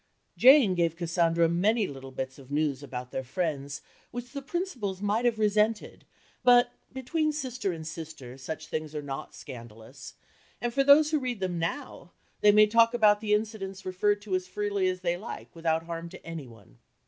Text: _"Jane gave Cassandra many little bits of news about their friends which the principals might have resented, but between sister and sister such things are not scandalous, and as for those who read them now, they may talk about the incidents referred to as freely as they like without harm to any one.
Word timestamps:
_"Jane 0.35 0.73
gave 0.73 0.95
Cassandra 0.95 1.47
many 1.47 1.85
little 1.85 2.09
bits 2.09 2.39
of 2.39 2.49
news 2.49 2.81
about 2.81 3.11
their 3.11 3.23
friends 3.23 3.83
which 4.09 4.31
the 4.31 4.41
principals 4.41 4.99
might 4.99 5.25
have 5.25 5.37
resented, 5.37 6.05
but 6.43 6.71
between 6.91 7.31
sister 7.31 7.71
and 7.71 7.85
sister 7.85 8.35
such 8.39 8.65
things 8.65 8.95
are 8.95 9.03
not 9.03 9.35
scandalous, 9.35 10.15
and 10.59 10.71
as 10.71 10.73
for 10.73 10.83
those 10.83 11.11
who 11.11 11.19
read 11.19 11.39
them 11.39 11.59
now, 11.59 12.13
they 12.39 12.51
may 12.51 12.65
talk 12.65 12.95
about 12.95 13.21
the 13.21 13.35
incidents 13.35 13.85
referred 13.85 14.23
to 14.23 14.33
as 14.33 14.47
freely 14.47 14.87
as 14.87 15.01
they 15.01 15.17
like 15.17 15.55
without 15.55 15.83
harm 15.83 16.09
to 16.09 16.25
any 16.25 16.47
one. 16.47 16.79